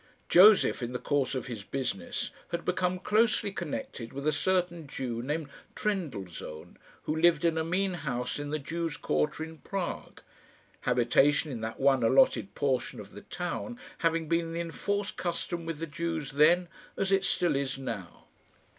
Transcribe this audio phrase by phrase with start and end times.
[0.29, 5.21] Josef, in the course of his business, had become closely connected with a certain Jew
[5.21, 10.21] named Trendellsohn, who lived in a mean house in the Jews' quarter in Prague
[10.89, 15.77] habitation in that one allotted portion of the town having been the enforced custom with
[15.77, 18.25] the Jews then, as it still is now.